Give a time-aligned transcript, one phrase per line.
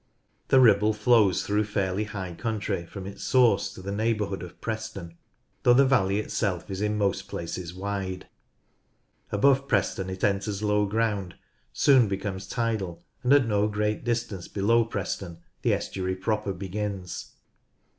[0.47, 5.15] The Ribble flows through fairly high country from its source to the neighbourhood of Preston,
[5.61, 8.27] though the valley itself is in most places wide.
[9.31, 11.35] Above Preston it enters low ground,
[11.71, 17.33] soon becomes tidal, and at no great distance below Preston the estuary proper begins.